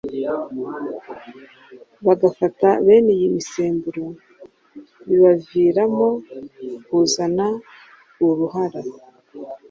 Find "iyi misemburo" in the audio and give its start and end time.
3.17-4.03